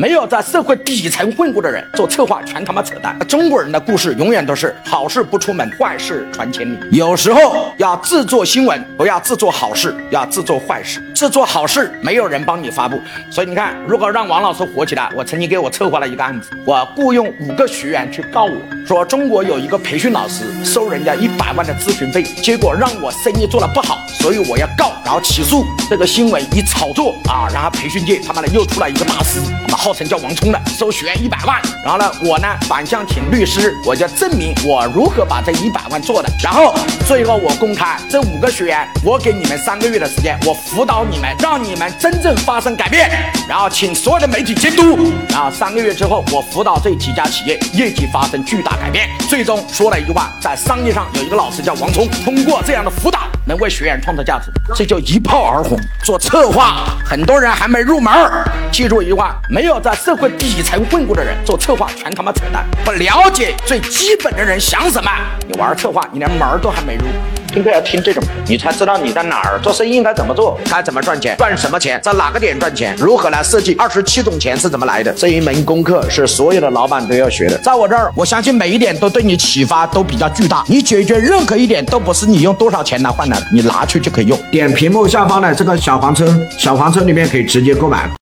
[0.00, 3.14] 没有在社会底层混过的人做策划，全他妈扯淡。
[3.28, 6.78] 中国人的故事永远都是好事不出门，坏事传千里。
[6.90, 11.02] 有时候要制作新闻，不要制作好事，要制作坏事。
[11.14, 12.98] 制作好事，没有人帮你发布。
[13.30, 18.56] 所以你看，如果让王老师火起来，我曾经给我策划了一个案子，我雇佣五个学员去告我
[18.86, 25.62] 说，中国有一个培训老师收人家一百万的咨询费，结果让我生意做得不好，所以我要告，然后起诉。
[25.90, 31.60] 这个新闻一炒作啊，然后培训界他妈的又出来一个大师，他妈号称叫王聪的，收学员一百万。
[31.82, 36.28] 然后呢，我呢反向请律师，我就证明我如何把这一百万做的。
[36.40, 36.72] 然后
[37.08, 43.10] 最后我公开这五个学员，我给你们三个月的时间，我辅导你们，让你们真正发生改变。
[43.48, 45.12] 然后请所有的媒体监督。
[45.28, 49.08] 然后三个月之后，我辅导这几家企业业绩发生巨大改变。
[49.28, 55.76] 最终说了一句话，在商业上有一个老师叫王聪，通过这样的辅导，能为学员创造价值，这叫一炮而红。
[56.04, 58.12] 做策划，很多人还没入门。
[58.70, 62.64] 记住一句话：没有在社会底层混过的人做策划，全他妈扯淡。
[62.84, 65.10] 不了解最基本的人想什么，
[65.48, 67.04] 你玩策划，你连门儿都还没入。
[67.52, 75.12] 听课要听这种，你才知道你在哪儿做生意应该怎么做，该怎么赚钱，赚什么钱，在哪个点赚钱，如何来设计二十七种钱是怎么来的。
[75.14, 77.58] 这一门功课是所有的老板都要学的。
[77.58, 80.62] 在我这儿，我相信每一点都对你启发都比较巨大。
[80.68, 84.38] 你解决任何一点都不是你用多少钱来换来的，你拿去就可以用。
[84.52, 88.10] 点屏幕下方的这个小黄车，小黄车里面可以直接购买。